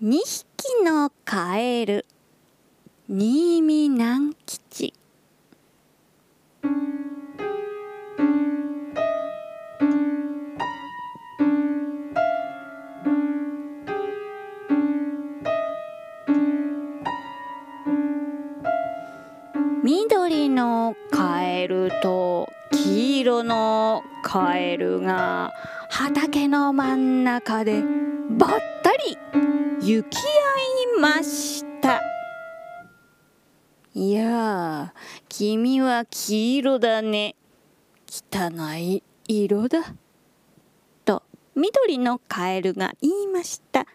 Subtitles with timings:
[0.00, 2.06] 2匹のカエル。
[3.08, 4.94] 新見南吉。
[19.82, 25.52] 緑のカエルと黄色のカエルが
[25.90, 27.82] 畑の真ん中で
[28.30, 28.77] ばったり
[29.88, 32.02] 行き合いました。
[33.94, 34.92] いや
[35.30, 37.36] 君は黄色だね。
[38.06, 39.94] 汚い色だ。
[41.06, 41.22] と
[41.54, 43.86] 緑のカエルが言いました。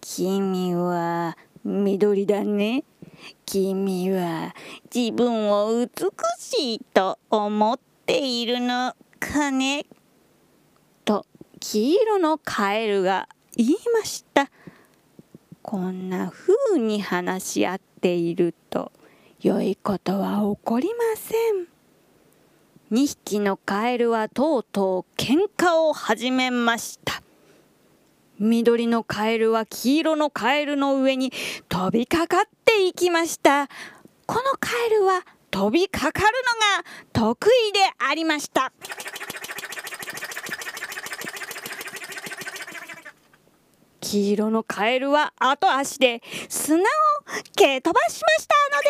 [0.00, 2.82] 君は緑だね。
[3.44, 4.54] 君は
[4.94, 5.90] 自分を美
[6.38, 9.84] しいと思っているのかね。
[11.04, 11.26] と
[11.60, 14.50] 黄色のカエルが言いました。
[15.72, 18.92] こんな風に話し合っていると
[19.40, 21.66] 良いことは起こりません。
[22.92, 27.22] 2匹のカエルはとうとう喧嘩を始めました。
[28.38, 31.32] 緑のカエルは黄色のカエルの上に
[31.70, 33.68] 飛びかかっていきました。
[34.26, 36.26] このカエルは飛びかかる
[37.14, 37.78] のが得意で
[38.10, 38.74] ありました。
[44.12, 46.82] 黄色のカエルは後足で砂を
[47.56, 48.88] 蹴飛ばしましたので。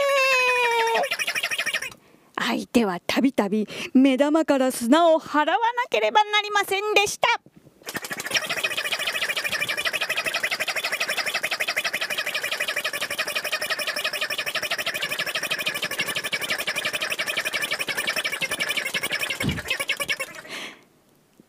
[2.35, 5.55] 相手はたびたび目玉から砂を払わな
[5.89, 7.29] ければなりませんでした。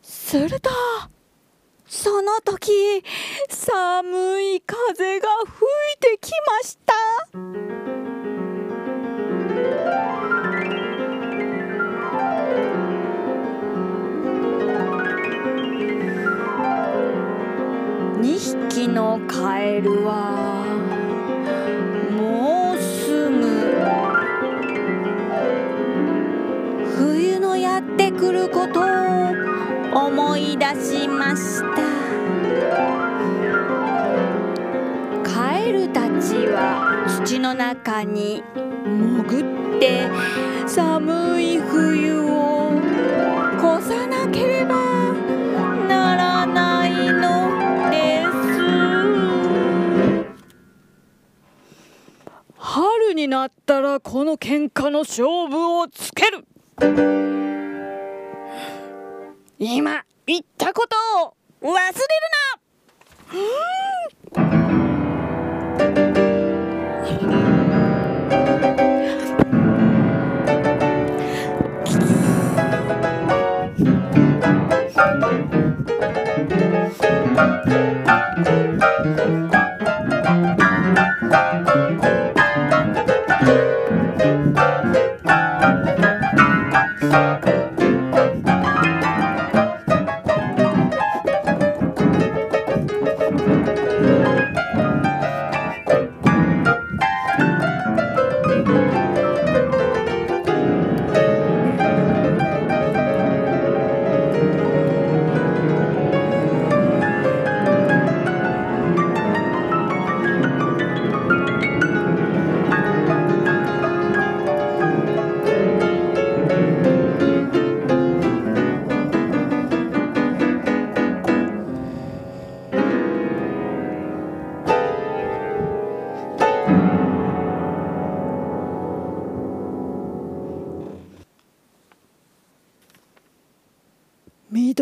[0.04, 0.70] すると
[1.86, 3.02] その時
[3.66, 6.92] 寒い風が吹いてきました。
[18.20, 20.66] 2匹のカエルは
[22.12, 23.40] もうすぐ
[26.98, 32.03] 冬のやってくることを思い出しました。
[37.24, 38.42] 土の中に
[38.84, 40.10] 潜って
[40.66, 42.72] 寒い冬を
[43.56, 44.74] 越さなければ
[45.88, 48.28] ならないのです。
[52.58, 56.44] 春になったらこの喧嘩の勝負をつける。
[59.58, 60.94] 今言ったこと
[61.26, 61.94] を忘れる
[64.76, 64.83] な。
[77.44, 77.68] Thank
[84.96, 85.13] you.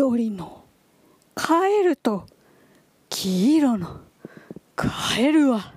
[0.03, 0.65] 緑の
[1.33, 2.25] カエルと
[3.07, 4.01] 黄色の
[4.75, 5.73] カエルは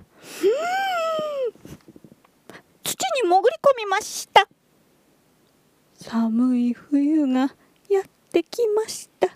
[2.83, 4.49] 土に潜り込みました。
[5.93, 7.39] 寒い冬が
[7.89, 8.03] やっ
[8.33, 9.29] てきました。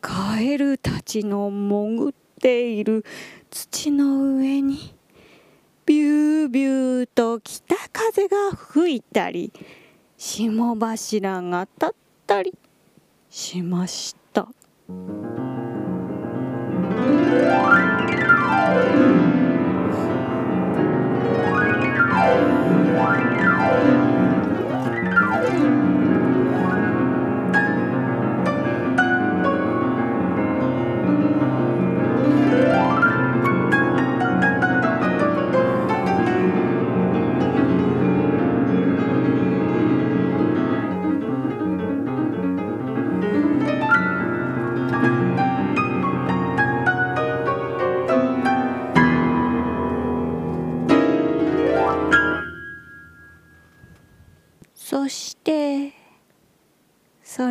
[0.00, 3.04] カエルたちの潜っている
[3.50, 4.94] 土の上に
[5.84, 9.52] ビュービューと北風が吹いたり
[10.16, 11.94] 霜柱が立っ
[12.24, 12.54] たり
[13.30, 14.48] しました。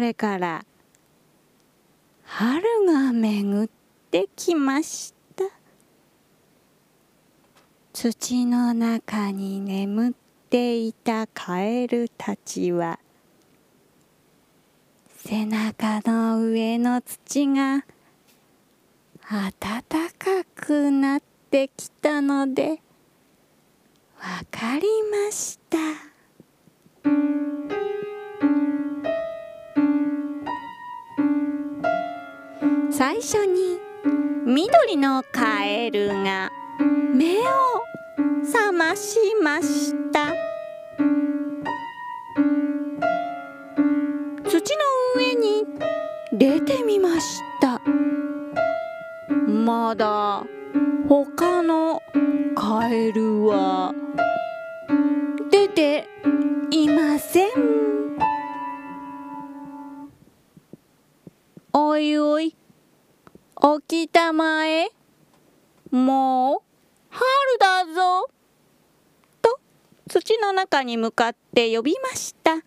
[0.07, 0.65] れから
[2.24, 3.69] 春が巡っ
[4.09, 5.44] てきました。
[7.94, 10.13] 土の中に眠っ
[10.50, 13.00] ていたカエルたちは
[15.18, 17.83] 背中の上の土が
[19.30, 19.51] 暖
[20.18, 22.81] かくなってきたので
[24.19, 26.17] わかりました。
[32.98, 33.78] 最初に
[34.44, 36.50] 緑のカエルが
[37.14, 37.44] 目を
[38.44, 40.34] 覚ましました。
[44.50, 44.82] 土の
[45.16, 45.64] 上に
[46.34, 47.80] 出てみました。
[49.48, 50.44] まだ
[51.08, 52.02] 他の
[52.56, 53.94] カエルは
[55.52, 56.10] 出て
[56.72, 57.52] いません。
[61.74, 62.56] おいおい
[63.59, 64.89] 起きたまえ
[65.89, 66.62] もう
[67.09, 67.25] 春
[67.59, 68.30] だぞ
[69.42, 69.59] と
[70.07, 72.62] 土の中に向かって呼びました。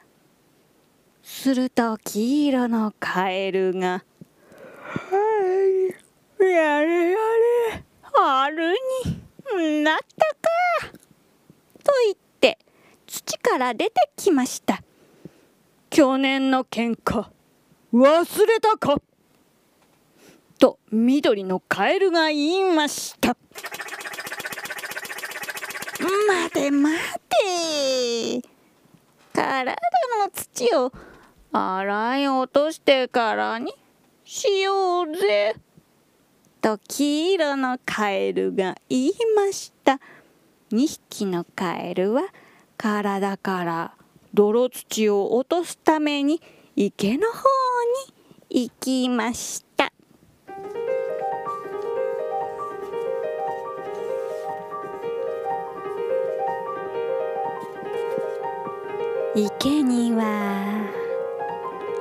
[1.22, 4.02] すると黄色のカエルが
[4.82, 5.16] 「は
[6.40, 7.84] いやれやれ。
[8.12, 8.74] 春
[9.58, 10.92] になったか」
[11.84, 12.58] と言って
[13.06, 14.82] 土から出てきました。
[15.88, 17.28] 去年の喧嘩
[17.92, 18.96] 忘れたか。
[18.96, 19.09] と
[20.92, 23.36] 緑のカエルが言いました。
[26.00, 26.98] 待て待
[27.28, 28.48] て。
[29.32, 30.92] 体の土を
[31.52, 33.72] 洗い落としてからに
[34.24, 35.54] しようぜ。
[36.60, 40.00] と黄色のカエルが言いました。
[40.72, 42.22] 2匹のカエルは
[42.76, 43.94] 体から
[44.34, 46.42] 泥土を落とすために
[46.74, 47.38] 池の方
[48.50, 49.69] に行きました。
[59.34, 60.90] 池には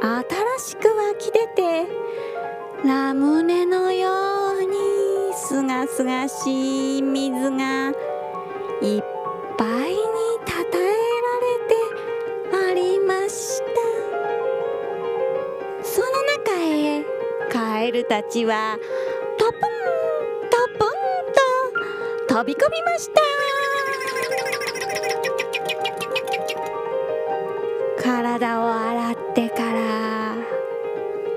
[0.02, 0.24] 新
[0.60, 1.88] しく湧き出て
[2.84, 4.68] ラムネのように
[5.36, 9.04] すがすがしい水がいっ
[9.58, 9.98] ぱいに
[10.44, 10.88] たたえら
[11.46, 13.66] れてありました。
[15.84, 16.08] その
[16.44, 17.06] 中へ
[17.52, 18.80] カエルたちは
[19.38, 19.60] トプン
[20.50, 20.88] トプン
[22.28, 23.39] と飛び込みました。
[28.10, 30.36] 体を洗ってから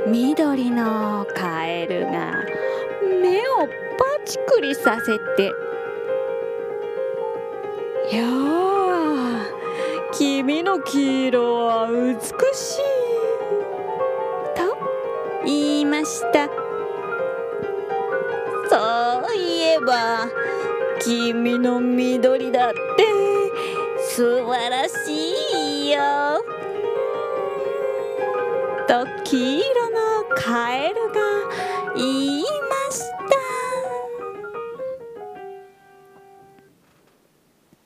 [0.06, 2.32] 緑のカエルが
[3.20, 3.42] 目を
[3.98, 5.52] パチクリさせて
[8.10, 9.46] 「やあ
[10.12, 12.14] 君の黄色は美
[12.56, 12.80] しい」
[14.56, 14.74] と
[15.44, 16.48] 言いました。
[18.70, 20.26] そういえば
[21.00, 23.05] 君の緑だって
[23.98, 24.94] 素晴らし
[25.88, 26.52] いよ。
[29.32, 29.96] 黄色の
[30.36, 31.15] カエルが
[31.96, 32.46] 言いま
[32.94, 33.17] した。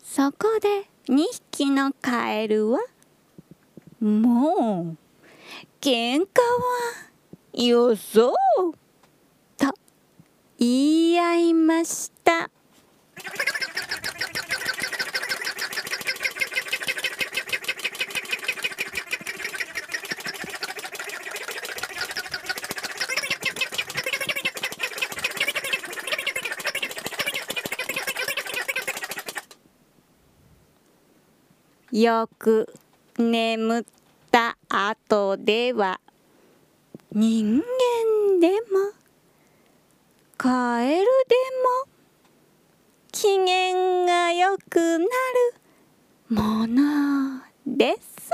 [0.02, 1.22] そこで2
[1.52, 2.80] 匹のカエルは
[4.00, 4.96] もう
[5.80, 8.34] 喧嘩はよそう
[9.56, 9.72] と
[10.58, 12.50] 言い合いました。
[31.96, 32.70] よく
[33.16, 33.84] 眠っ
[34.30, 35.98] た後では
[37.10, 38.92] 人間でも
[40.36, 41.90] カエルでも
[43.12, 45.08] 機嫌が良くなる
[46.28, 48.30] ものです。